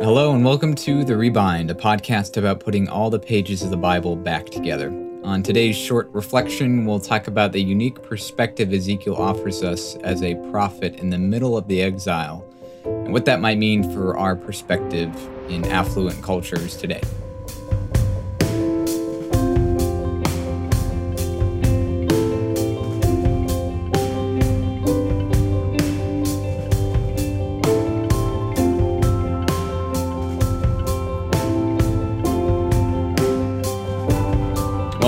[0.00, 3.78] Hello, and welcome to The Rebind, a podcast about putting all the pages of the
[3.78, 4.90] Bible back together.
[5.24, 10.34] On today's short reflection, we'll talk about the unique perspective Ezekiel offers us as a
[10.50, 12.46] prophet in the middle of the exile,
[12.84, 15.10] and what that might mean for our perspective
[15.48, 17.00] in affluent cultures today.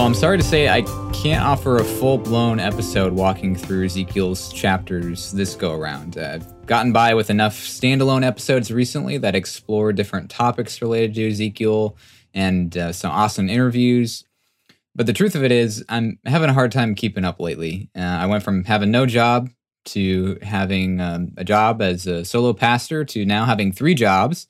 [0.08, 0.80] I'm sorry to say I
[1.12, 6.16] can't offer a full blown episode walking through Ezekiel's chapters this go around.
[6.16, 11.94] I've gotten by with enough standalone episodes recently that explore different topics related to Ezekiel
[12.32, 14.24] and uh, some awesome interviews.
[14.94, 17.90] But the truth of it is, I'm having a hard time keeping up lately.
[17.94, 19.50] Uh, I went from having no job
[19.88, 24.46] to having um, a job as a solo pastor to now having three jobs,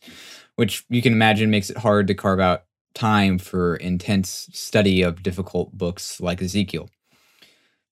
[0.54, 2.62] which you can imagine makes it hard to carve out
[2.94, 6.88] time for intense study of difficult books like Ezekiel.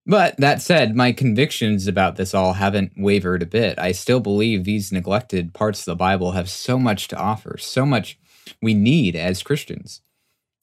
[0.06, 3.78] But that said, my convictions about this all haven't wavered a bit.
[3.78, 7.84] I still believe these neglected parts of the Bible have so much to offer, so
[7.84, 8.18] much
[8.62, 10.02] we need as Christians.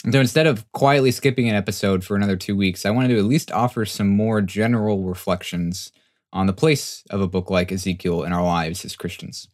[0.09, 3.25] So instead of quietly skipping an episode for another two weeks, I wanted to at
[3.25, 5.91] least offer some more general reflections
[6.31, 9.47] on the place of a book like Ezekiel in our lives as Christians.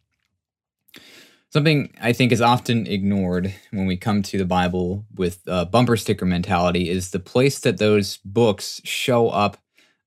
[1.52, 5.98] Something I think is often ignored when we come to the Bible with a bumper
[5.98, 9.58] sticker mentality is the place that those books show up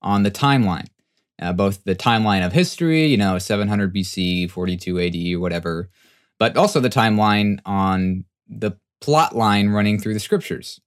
[0.01, 0.87] on the timeline.
[1.41, 5.89] Uh, both the timeline of history, you know, 700 BC, 42 AD, whatever,
[6.39, 10.79] but also the timeline on the plot line running through the scriptures.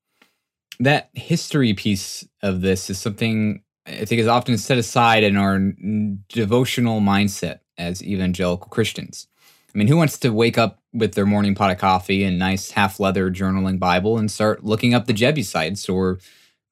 [0.80, 5.58] That history piece of this is something I think is often set aside in our
[6.30, 9.28] devotional mindset as evangelical Christians.
[9.76, 12.70] I mean, who wants to wake up with their morning pot of coffee and nice
[12.70, 16.18] half leather journaling Bible and start looking up the Jebusites or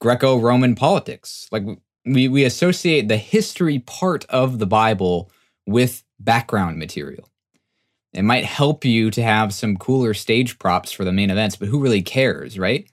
[0.00, 1.46] Greco Roman politics?
[1.52, 1.64] Like,
[2.06, 5.30] we, we associate the history part of the Bible
[5.66, 7.28] with background material.
[8.14, 11.68] It might help you to have some cooler stage props for the main events, but
[11.68, 12.88] who really cares, right?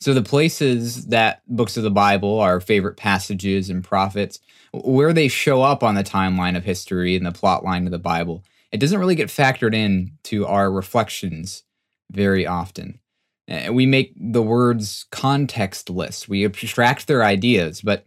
[0.00, 4.38] So, the places that books of the Bible, our favorite passages and prophets,
[4.74, 7.98] where they show up on the timeline of history and the plot line of the
[7.98, 11.62] Bible, it doesn't really get factored in to our reflections
[12.10, 13.00] very often.
[13.48, 16.28] Uh, we make the words contextless.
[16.28, 18.06] We abstract their ideas, but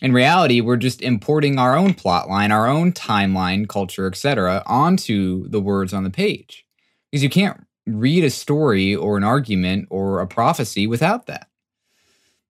[0.00, 5.60] in reality, we're just importing our own plotline, our own timeline, culture, etc., onto the
[5.60, 6.66] words on the page.
[7.10, 11.48] Because you can't read a story or an argument or a prophecy without that.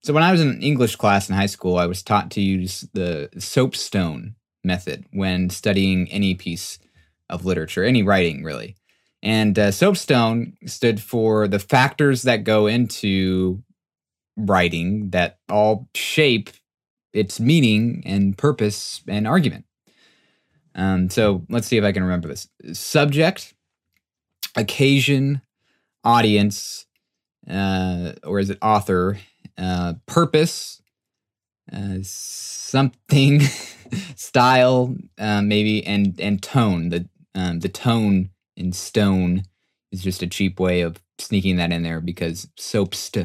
[0.03, 2.89] So when I was in English class in high school, I was taught to use
[2.93, 4.35] the soapstone
[4.65, 6.79] method when studying any piece
[7.33, 8.77] of literature, any writing really.
[9.23, 13.63] And uh, soapstone stood for the factors that go into
[14.37, 16.51] writing that all shape
[17.13, 19.65] its meaning and purpose and argument.
[20.75, 23.55] Um, so let's see if I can remember this subject,
[24.57, 25.43] occasion,
[26.03, 26.87] audience,
[27.49, 29.19] uh, or is it author,
[29.59, 30.83] uh, purpose,
[31.73, 33.41] uh, something,
[34.17, 36.89] style, uh, maybe, and and tone.
[36.89, 39.45] The um, the tone in stone
[39.91, 43.19] is just a cheap way of sneaking that in there because soapst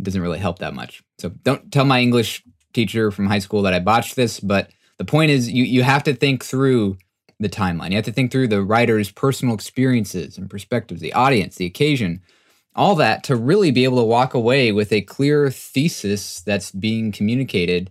[0.00, 1.02] doesn't really help that much.
[1.18, 2.42] So don't tell my English
[2.72, 6.02] teacher from high school that I botched this, but the point is you you have
[6.04, 6.96] to think through
[7.38, 7.90] the timeline.
[7.90, 12.20] You have to think through the writer's personal experiences and perspectives, the audience, the occasion,
[12.76, 17.12] all that to really be able to walk away with a clear thesis that's being
[17.12, 17.90] communicated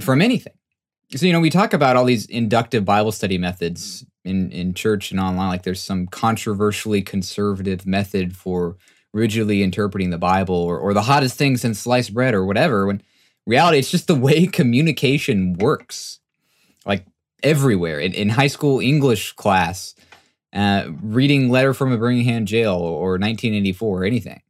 [0.00, 0.52] from anything.
[1.14, 5.10] So, you know, we talk about all these inductive Bible study methods in in church
[5.10, 8.76] and online like there's some controversially conservative method for
[9.12, 13.02] rigidly interpreting the bible or, or the hottest thing since sliced bread or whatever when
[13.46, 16.20] reality it's just the way communication works
[16.86, 17.04] like
[17.42, 17.98] everywhere.
[17.98, 19.94] In, in high school english class
[20.52, 24.42] uh, reading letter from a birmingham jail or 1984 or anything.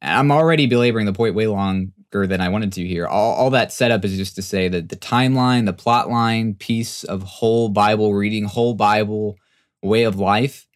[0.00, 3.06] I'm already belaboring the point way long than I wanted to here.
[3.06, 7.04] All, all that setup is just to say that the timeline, the plot line piece
[7.04, 9.36] of whole Bible reading, whole Bible
[9.82, 10.66] way of life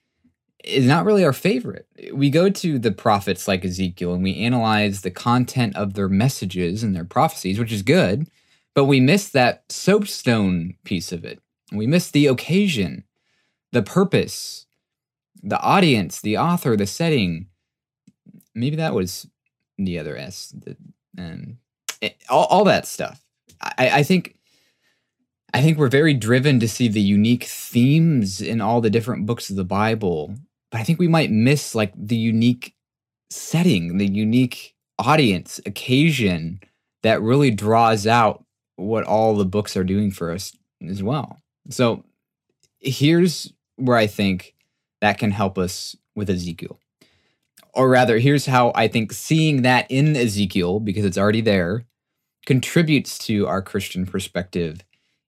[0.62, 1.87] is not really our favorite.
[2.12, 6.82] We go to the prophets like Ezekiel and we analyze the content of their messages
[6.82, 8.29] and their prophecies, which is good,
[8.75, 11.40] but we miss that soapstone piece of it.
[11.73, 13.05] We miss the occasion,
[13.73, 14.67] the purpose,
[15.43, 17.49] the audience, the author, the setting.
[18.55, 19.26] Maybe that was
[19.79, 20.76] the other S, the,
[21.16, 21.56] and
[22.00, 23.20] it, all, all that stuff.
[23.60, 24.36] I, I think
[25.54, 29.50] I think we're very driven to see the unique themes in all the different books
[29.50, 30.34] of the Bible,
[30.70, 32.74] but I think we might miss like the unique
[33.30, 36.60] setting, the unique audience, occasion
[37.02, 38.44] that really draws out
[38.76, 40.56] what all the books are doing for us
[40.88, 41.38] as well.
[41.68, 42.04] So
[42.80, 44.54] here's where I think
[45.00, 46.78] that can help us with Ezekiel.
[47.74, 51.84] Or rather, here's how I think seeing that in Ezekiel, because it's already there,
[52.44, 54.80] contributes to our Christian perspective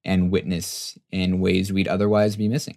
[0.04, 2.76] and witness in ways we'd otherwise be missing.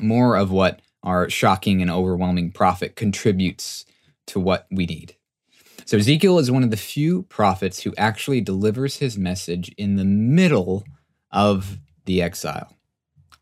[0.00, 3.84] More of what our shocking and overwhelming prophet contributes
[4.28, 5.16] to what we need.
[5.84, 10.04] So, Ezekiel is one of the few prophets who actually delivers his message in the
[10.04, 10.84] middle
[11.30, 12.76] of the exile.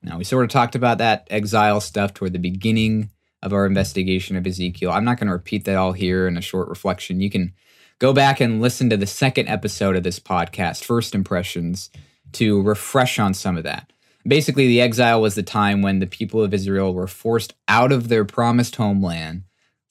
[0.02, 3.10] Now, we sort of talked about that exile stuff toward the beginning
[3.42, 4.90] of our investigation of Ezekiel.
[4.90, 7.20] I'm not going to repeat that all here in a short reflection.
[7.20, 7.52] You can
[7.98, 11.90] go back and listen to the second episode of this podcast, First Impressions,
[12.32, 13.92] to refresh on some of that.
[14.26, 18.08] Basically, the exile was the time when the people of Israel were forced out of
[18.08, 19.44] their promised homeland,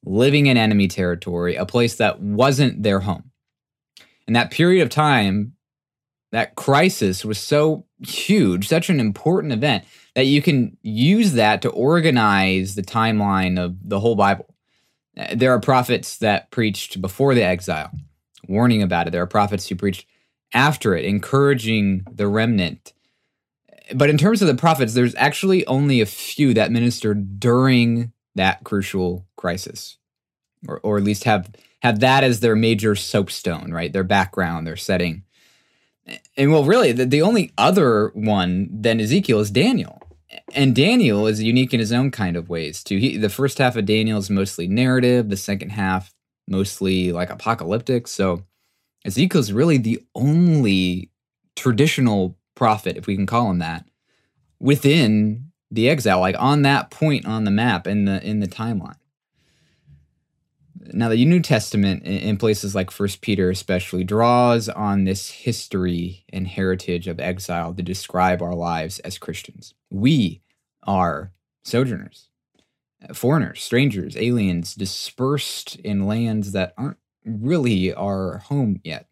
[0.05, 3.31] living in enemy territory, a place that wasn't their home.
[4.27, 5.53] And that period of time,
[6.31, 9.83] that crisis was so huge, such an important event,
[10.15, 14.47] that you can use that to organize the timeline of the whole Bible.
[15.17, 17.91] Uh, there are prophets that preached before the exile,
[18.47, 19.11] warning about it.
[19.11, 20.07] There are prophets who preached
[20.53, 22.93] after it, encouraging the remnant.
[23.93, 28.63] But in terms of the prophets, there's actually only a few that ministered during that
[28.63, 29.97] crucial crisis,
[30.67, 31.49] or, or at least have
[31.81, 33.93] have that as their major soapstone, right?
[33.93, 35.23] Their background, their setting.
[36.35, 40.01] And well, really, the, the only other one than Ezekiel is Daniel.
[40.53, 42.97] And Daniel is unique in his own kind of ways too.
[42.97, 46.13] He, the first half of Daniel is mostly narrative, the second half
[46.47, 48.07] mostly like apocalyptic.
[48.07, 48.43] So
[49.05, 51.11] Ezekiel's really the only
[51.55, 53.85] traditional prophet, if we can call him that,
[54.59, 58.97] within the exile, like on that point on the map in the in the timeline.
[60.93, 66.47] Now, the New Testament, in places like First Peter, especially, draws on this history and
[66.47, 69.73] heritage of exile to describe our lives as Christians.
[69.89, 70.41] We
[70.83, 71.31] are
[71.63, 72.29] sojourners,
[73.07, 79.07] uh, foreigners, strangers, aliens, dispersed in lands that aren't really our home yet.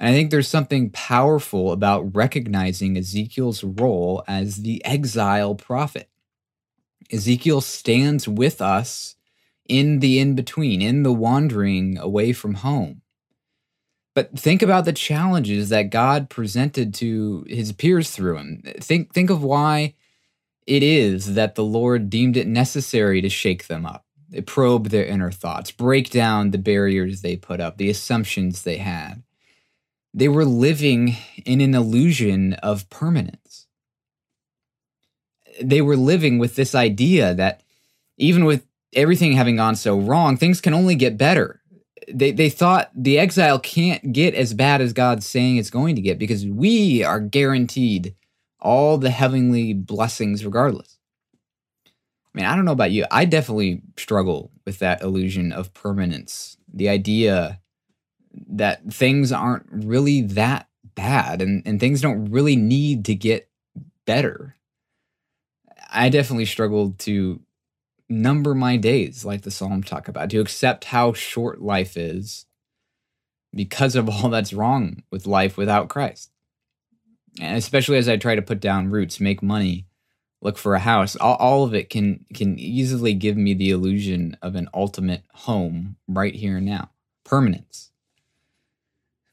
[0.00, 6.08] And I think there's something powerful about recognizing Ezekiel's role as the exile prophet.
[7.10, 9.16] Ezekiel stands with us
[9.68, 13.02] in the in between, in the wandering away from home.
[14.14, 18.62] But think about the challenges that God presented to his peers through him.
[18.80, 19.94] Think, think of why
[20.66, 24.04] it is that the Lord deemed it necessary to shake them up
[24.46, 29.22] probe their inner thoughts, break down the barriers they put up, the assumptions they had.
[30.12, 33.66] They were living in an illusion of permanence.
[35.62, 37.62] They were living with this idea that
[38.16, 41.60] even with everything having gone so wrong, things can only get better.
[42.12, 46.02] They, they thought the exile can't get as bad as God's saying it's going to
[46.02, 48.14] get because we are guaranteed
[48.60, 50.98] all the heavenly blessings regardless.
[51.86, 53.04] I mean, I don't know about you.
[53.10, 56.56] I definitely struggle with that illusion of permanence.
[56.72, 57.60] The idea
[58.50, 63.48] that things aren't really that bad and, and things don't really need to get
[64.04, 64.56] better.
[65.90, 67.40] I definitely struggled to
[68.08, 72.46] number my days, like the Psalm talk about, to accept how short life is
[73.54, 76.30] because of all that's wrong with life without Christ.
[77.40, 79.88] And especially as I try to put down roots, make money,
[80.40, 84.36] look for a house all, all of it can can easily give me the illusion
[84.42, 86.90] of an ultimate home right here and now
[87.24, 87.90] permanence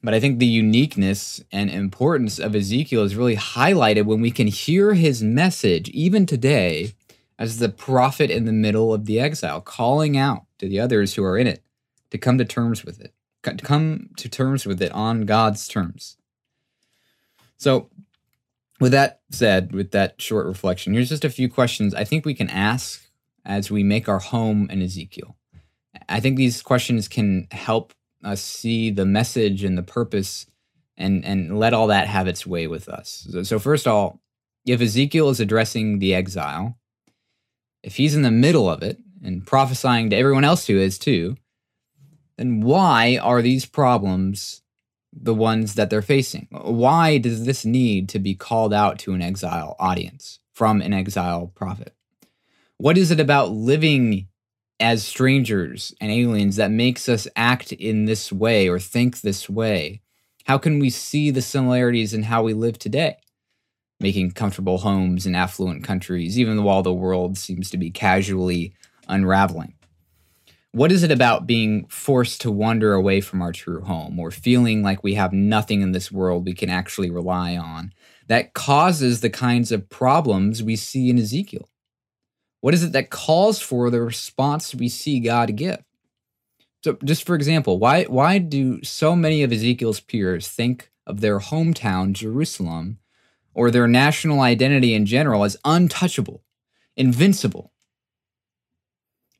[0.02, 4.46] but i think the uniqueness and importance of ezekiel is really highlighted when we can
[4.46, 6.94] hear his message even today
[7.38, 11.24] as the prophet in the middle of the exile calling out to the others who
[11.24, 11.62] are in it
[12.10, 13.12] to come to terms with it
[13.42, 16.16] to come to terms with it on god's terms
[17.56, 17.88] so
[18.80, 22.34] with that said, with that short reflection, here's just a few questions I think we
[22.34, 23.08] can ask
[23.44, 25.36] as we make our home in Ezekiel.
[26.08, 30.46] I think these questions can help us see the message and the purpose
[30.96, 33.26] and, and let all that have its way with us.
[33.30, 34.20] So, so, first of all,
[34.66, 36.78] if Ezekiel is addressing the exile,
[37.86, 41.36] if he's in the middle of it and prophesying to everyone else who is too,
[42.36, 44.62] then why are these problems
[45.18, 46.46] the ones that they're facing.
[46.50, 51.50] Why does this need to be called out to an exile audience from an exile
[51.54, 51.94] prophet?
[52.76, 54.28] What is it about living
[54.78, 60.02] as strangers and aliens that makes us act in this way or think this way?
[60.44, 63.16] How can we see the similarities in how we live today?
[64.00, 68.74] Making comfortable homes in affluent countries, even while the world seems to be casually
[69.08, 69.74] unraveling.
[70.72, 74.82] What is it about being forced to wander away from our true home or feeling
[74.82, 77.94] like we have nothing in this world we can actually rely on
[78.26, 81.70] that causes the kinds of problems we see in Ezekiel?
[82.60, 85.82] What is it that calls for the response we see God give?
[86.84, 91.38] So, just for example, why, why do so many of Ezekiel's peers think of their
[91.38, 92.98] hometown, Jerusalem,
[93.56, 96.44] or their national identity in general as untouchable,
[96.94, 97.72] invincible?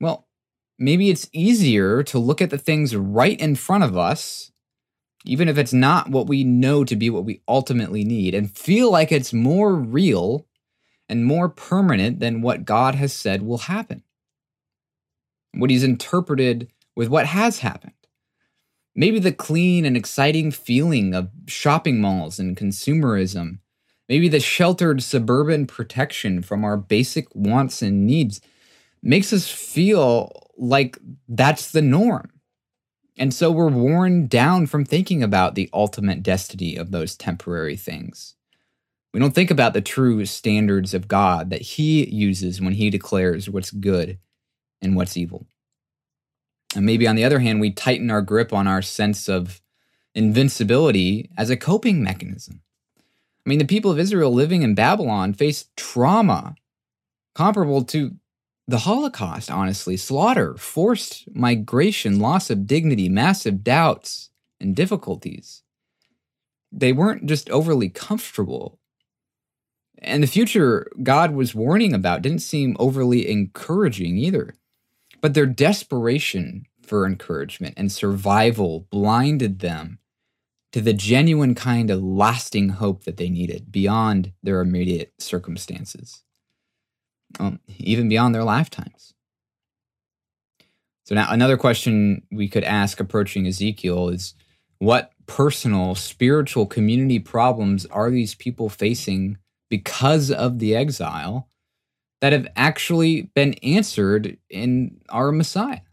[0.01, 0.27] Well,
[0.79, 4.53] maybe it's easier to look at the things right in front of us,
[5.27, 8.91] even if it's not what we know to be what we ultimately need, and feel
[8.91, 10.47] like it's more real
[11.11, 14.03] and more permanent than what God has said will happen.
[15.53, 17.93] What he's interpreted with what has happened.
[18.95, 23.59] Maybe the clean and exciting feeling of shopping malls and consumerism.
[24.09, 28.41] Maybe the sheltered suburban protection from our basic wants and needs
[29.03, 30.99] makes us feel like
[31.29, 32.31] that's the norm.
[33.19, 38.35] And so we're worn down from thinking about the ultimate destiny of those temporary things.
[39.13, 43.49] We don't think about the true standards of God that He uses when He declares
[43.49, 44.19] what's good
[44.83, 45.47] and what's evil.
[46.75, 49.63] And maybe on the other hand, we tighten our grip on our sense of
[50.15, 52.61] invincibility as a coping mechanism.
[53.47, 56.57] I mean, the people of Israel living in Babylon faced trauma
[57.37, 58.17] comparable to
[58.67, 65.63] the Holocaust, honestly, slaughter, forced migration, loss of dignity, massive doubts, and difficulties.
[66.73, 68.81] They weren't just overly comfortable.
[69.99, 74.57] And the future God was warning about didn't seem overly encouraging either.
[75.21, 80.01] But their desperation for encouragement and survival blinded them
[80.77, 86.23] to the genuine kind of lasting hope that they needed beyond their immediate circumstances
[87.41, 89.15] um, even beyond their lifetimes.
[91.07, 94.35] So, now another question we could ask approaching Ezekiel is
[94.79, 99.39] what personal spiritual community problems are these people facing
[99.71, 101.49] because of the exile
[102.21, 105.86] that have actually been answered in our Messiah?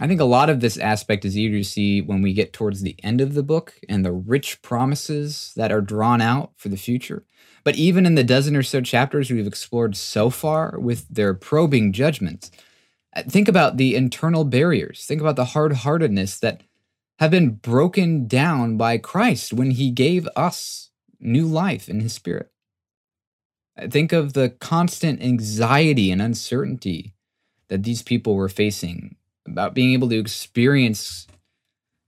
[0.00, 2.82] I think a lot of this aspect is easier to see when we get towards
[2.82, 6.76] the end of the book and the rich promises that are drawn out for the
[6.76, 7.24] future.
[7.62, 11.92] But even in the dozen or so chapters we've explored so far with their probing
[11.92, 12.50] judgments,
[13.14, 15.06] uh, think about the internal barriers.
[15.06, 16.62] Think about the hard heartedness that
[17.20, 22.50] have been broken down by Christ when he gave us new life in his spirit.
[23.80, 27.14] Uh, think of the constant anxiety and uncertainty
[27.68, 29.14] that these people were facing
[29.46, 31.26] about being able to experience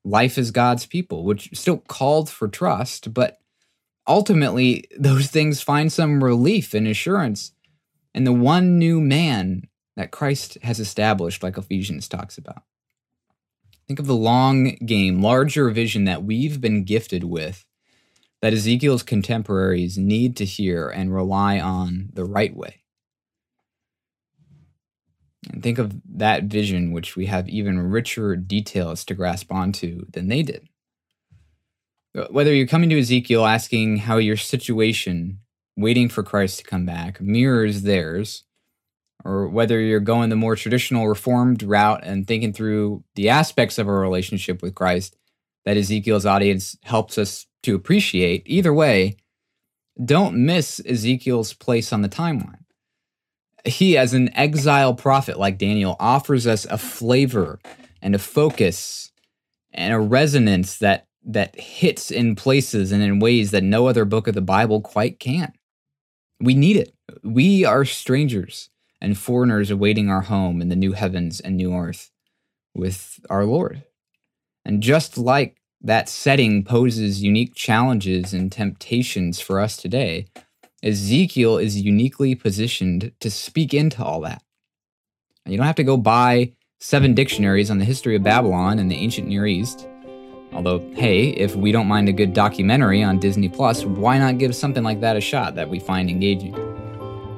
[0.04, 3.38] life as God's people, which still called for trust, but
[4.06, 7.52] ultimately those things find some relief and assurance
[8.14, 12.62] in the one new man that Christ has established, like Ephesians talks about.
[13.86, 17.64] Think of the long game, larger vision that we've been gifted with
[18.42, 22.82] that Ezekiel's contemporaries need to hear and rely on the right way.
[25.52, 30.28] And think of that vision, which we have even richer details to grasp onto than
[30.28, 30.68] they did
[32.16, 35.40] uh, whether you're coming to Ezekiel asking how your situation,
[35.76, 38.44] waiting for Christ to come back, mirrors theirs,
[39.24, 43.88] or whether you're going the more traditional reformed route and thinking through the aspects of
[43.88, 45.16] our relationship with Christ
[45.64, 49.16] that Ezekiel's audience helps us to appreciate, either way,
[50.02, 52.60] don't miss Ezekiel's place on the timeline.
[53.66, 57.58] He, as an exile prophet like Daniel, offers us a flavor
[58.00, 59.10] and a focus
[59.72, 64.28] and a resonance that that hits in places and in ways that no other book
[64.28, 65.52] of the Bible quite can.
[66.40, 66.94] We need it.
[67.24, 68.70] We are strangers
[69.00, 72.12] and foreigners awaiting our home in the new heavens and new earth
[72.74, 73.82] with our Lord.
[74.64, 80.26] And just like that setting poses unique challenges and temptations for us today,
[80.86, 84.42] Ezekiel is uniquely positioned to speak into all that.
[85.44, 88.96] You don't have to go buy seven dictionaries on the history of Babylon and the
[88.96, 89.88] ancient Near East
[90.52, 94.54] Although, hey, if we don't mind a good documentary on Disney Plus, why not give
[94.54, 96.52] something like that a shot that we find engaging?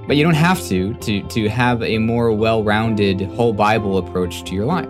[0.07, 4.55] But you don't have to to to have a more well-rounded whole Bible approach to
[4.55, 4.89] your life.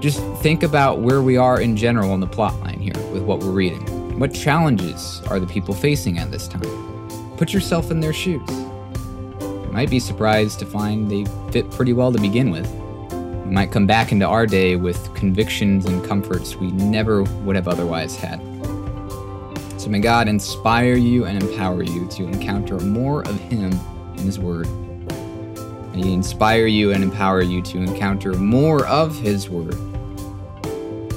[0.00, 3.40] Just think about where we are in general on the plot line here with what
[3.40, 4.18] we're reading.
[4.18, 6.93] What challenges are the people facing at this time?
[7.36, 8.48] Put yourself in their shoes.
[8.48, 12.70] You might be surprised to find they fit pretty well to begin with.
[13.44, 17.66] We might come back into our day with convictions and comforts we never would have
[17.66, 18.40] otherwise had.
[19.80, 23.72] So may God inspire you and empower you to encounter more of Him
[24.16, 24.68] in His Word.
[25.92, 29.74] May He inspire you and empower you to encounter more of His Word.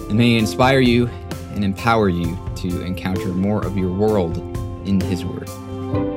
[0.09, 1.07] And may He inspire you
[1.53, 4.37] and empower you to encounter more of your world
[4.87, 5.47] in His Word.
[5.93, 6.16] Bye.